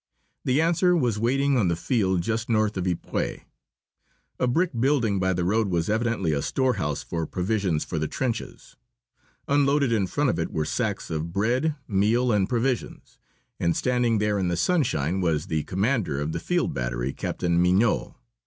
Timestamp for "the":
0.45-0.59, 1.67-1.75, 5.31-5.43, 7.99-8.07, 14.47-14.57, 15.45-15.65, 16.31-16.39